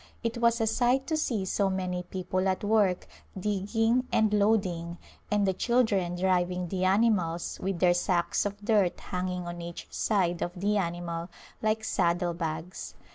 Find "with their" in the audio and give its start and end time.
7.61-7.93